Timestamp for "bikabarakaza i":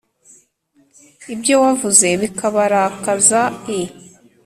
2.21-3.81